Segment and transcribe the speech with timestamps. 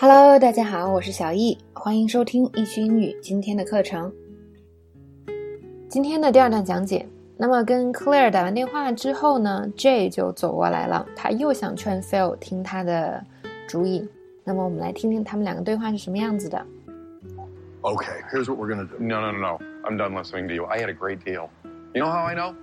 [0.00, 4.12] Hello，大家好，我是小易，欢迎收听易学英语今天的课程。
[5.88, 7.04] 今天的第二段讲解，
[7.36, 13.20] 那么跟 Claire 打完电话之后呢，J 就走过来了，他又想劝 Phil 听他的
[13.66, 14.08] 主意。
[14.44, 16.64] 那么我们来听听他们两个对话是什么样子的。
[17.82, 18.94] Okay, here's what we're gonna do.
[19.00, 19.58] No, no, no, no.
[19.82, 20.64] I'm done listening to you.
[20.66, 21.48] I had a great deal.
[21.92, 22.54] You know how I know?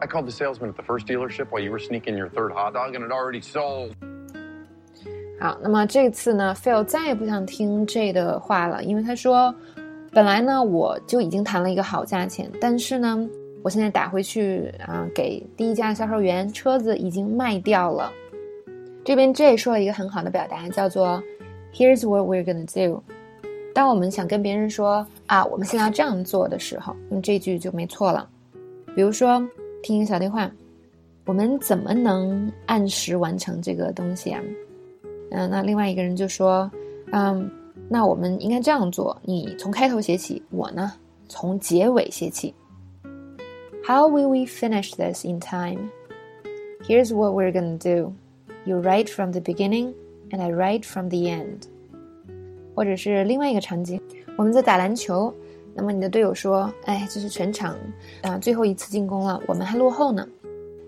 [0.00, 2.72] I called the salesman at the first dealership while you were sneaking your third hot
[2.72, 3.94] dog and it already sold.
[5.40, 9.54] 好，那么这次呢，Phil 再也不想听 J 的话了，因为他说，
[10.10, 13.28] 本来呢我就已经谈了一个好价钱，但是呢，
[13.62, 18.10] 我现在打回去啊，给第一家销售员车子已经卖掉了。
[19.04, 21.22] 这边 J 说了一个很好的表达，叫做
[21.72, 23.00] "Here's what we're gonna do"。
[23.72, 28.28] 当我们想跟别人说啊，我们现在要这样做的时候，用这句就没错了。
[28.96, 29.40] 比如说，
[29.84, 30.50] 听一个小对话，
[31.24, 34.42] 我们怎么能按时完成这个东西啊？
[35.30, 36.70] 嗯，那另外一个人就说，
[37.12, 37.50] 嗯，
[37.88, 40.92] 那我们应该这样做：你从开头写起，我呢
[41.28, 42.54] 从结尾写起。
[43.86, 45.90] How will we finish this in time?
[46.86, 48.12] Here's what we're gonna do:
[48.64, 49.92] you write from the beginning,
[50.30, 51.62] and I write from the end.
[52.74, 54.00] 或者是另外一个场景，
[54.36, 55.34] 我们在打篮球，
[55.74, 57.76] 那么你的队友说，哎，这是全场
[58.22, 60.26] 啊最后一次进攻了，我们还落后呢。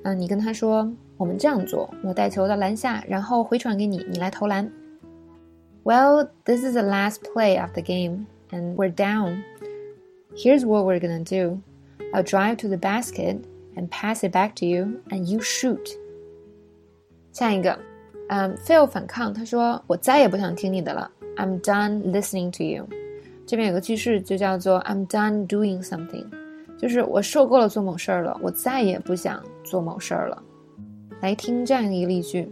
[0.04, 0.92] 嗯，你跟他说。
[1.18, 4.70] 我们这样做：我带球到篮下，然后回传给你，你来投篮。
[5.86, 9.44] Well, this is the last play of the game, and we're down.
[10.36, 11.62] Here's what we're gonna do:
[12.12, 13.38] I'll drive to the basket
[13.78, 15.96] and pass it back to you, and you shoot.
[17.32, 17.80] 下一个，
[18.28, 21.10] 嗯，Phil 反抗，他说：“我再也不想听你的了。
[21.38, 22.90] I'm done listening to you。”
[23.48, 26.26] 这边有个句式就叫做 "I'm done doing something"，
[26.81, 30.43] 就是我受够了做某事儿了，我再也不想做某事儿了。
[31.21, 32.51] 来听这样一个例句：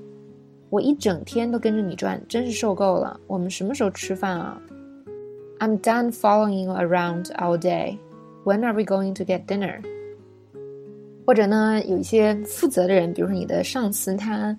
[0.69, 3.19] 我一整天都跟着你转，真是受够了。
[3.27, 4.61] 我们什么时候吃饭啊
[5.61, 7.97] ？I'm done following around all day.
[8.45, 9.83] When are we going to get dinner？
[11.27, 14.55] 或者呢，有一些负责的人，比如说你的上司，他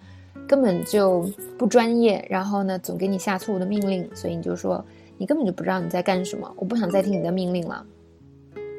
[0.48, 1.30] 根本就
[1.60, 4.84] 不专业，然后呢，总给你下错误的命令，所以你就说
[5.20, 7.86] 你根本就不知道你在干什么，我不想再听你的命令了。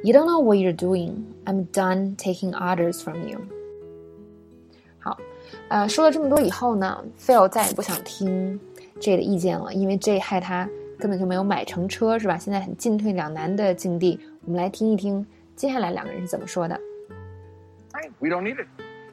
[0.04, 1.24] You don't know what you're doing.
[1.46, 3.40] I'm done taking orders from you.
[5.00, 5.18] 好，
[5.70, 8.60] 呃，说了这么多以后呢，Phil 再也不想听
[9.00, 12.38] J 的意见了，因为 J 害他根本就没有买成车，是吧？
[12.38, 14.20] 现在很进退两难的境地。
[14.46, 16.80] 我们来听一听接下来两个人是怎么说的。
[18.20, 18.68] We don't need it.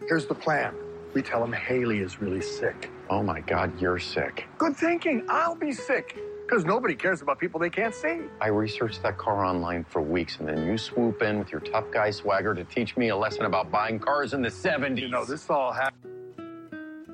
[0.09, 0.73] Here's the plan.
[1.15, 2.91] We tell him Haley is really sick.
[3.09, 4.45] Oh my God, you're sick.
[4.59, 5.25] Good thinking.
[5.27, 6.17] I'll be sick.
[6.47, 8.21] Because nobody cares about people they can't see.
[8.39, 11.91] I researched that car online for weeks, and then you swoop in with your tough
[11.91, 15.01] guy swagger to teach me a lesson about buying cars in the 70s.
[15.01, 16.11] You know, this all happened.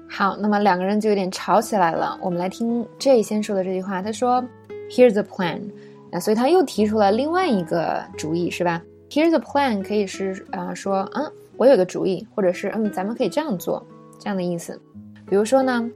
[0.09, 2.19] 好，那么两个人就有点吵起来了。
[2.21, 4.45] 我们来听 J 先说的这句话，他说：“
[4.91, 5.71] Here's the plan。”
[6.11, 8.83] 那所以他又提出了另外一个主意，是吧？
[9.09, 13.87] Here's the plan 可以是啊、呃、说，嗯，我有个主意，或者是嗯，咱们可以这样做，
[14.19, 14.81] 这样的意思。
[15.29, 15.89] 比如说呢，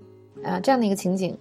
[0.44, 1.37] 啊、呃，这样的一个情景。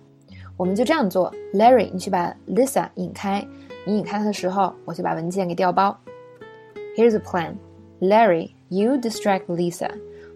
[0.58, 3.46] 我们就这样做，Larry，你去把 Lisa 引开。
[3.86, 5.98] 你引开她的时候，我就把文件给调包。
[6.96, 7.56] Here's a plan,
[8.00, 8.52] Larry.
[8.70, 9.90] You distract Lisa.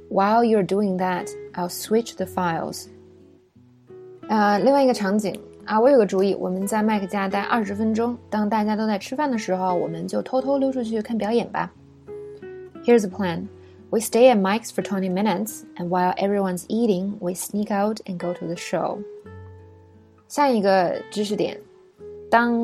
[0.10, 2.88] While you're doing that, I'll switch the files.
[4.28, 8.18] 啊、呃，另外一个场景啊，我有个主意，我们在麦克家待二十分钟。
[8.30, 11.72] 当大家都在吃饭的时候，我们就偷偷溜出去看表演吧。
[12.84, 13.48] Here's a plan.
[13.90, 18.18] We stay at Mike's for 20 minutes, and while everyone's eating, we sneak out and
[18.18, 19.00] go to the show.
[20.31, 21.61] 下一个知识点，
[22.31, 22.55] 当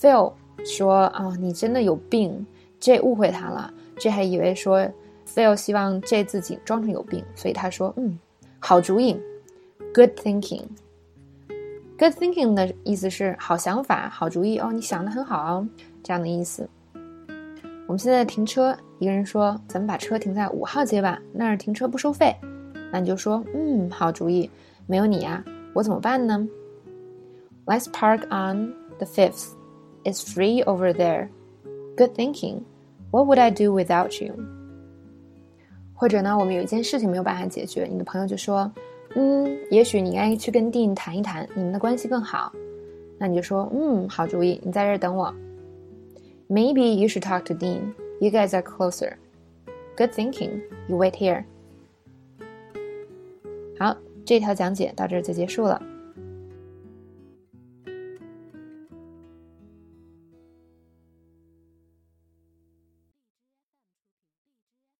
[0.00, 0.32] Phil
[0.64, 2.46] 说啊，你真的有病
[2.80, 4.88] ，J 误会他了，J 还以为说
[5.28, 8.18] Phil 希望 J 自己装成有病，所以他说，嗯，
[8.58, 9.20] 好主意
[9.92, 10.62] ，Good thinking。
[11.98, 14.58] Good thinking 的意思是好想法、好主意。
[14.58, 15.42] 哦，你想的很好。
[15.42, 15.68] 哦，
[16.02, 16.66] 这样的意思。
[17.86, 22.34] 我们现在停车，一个人说，咱们把车停在五号街吧，那儿停车不收费。
[22.90, 24.48] 那你就说，嗯，好主意，
[24.86, 25.44] 没有你呀，
[25.74, 26.48] 我怎么办呢？
[27.65, 29.53] ？Let's park on the fifth.
[30.03, 31.29] It's free over there.
[31.97, 32.61] Good thinking.
[33.11, 34.35] What would I do without you?
[35.93, 42.51] 或者呢，我们有一件事情没有办法解决，你的朋友就说：“嗯，也许你应该去跟 Dean 谈一谈，你们的关系更好。”
[43.17, 45.33] 那你就说：“嗯，好主意，你在这儿等我。”
[46.49, 47.93] Maybe you should talk to Dean.
[48.19, 49.13] You guys are closer.
[49.95, 50.61] Good thinking.
[50.87, 51.45] You wait here.
[53.79, 53.95] 好，
[54.25, 55.81] 这条讲解到这儿就结束了。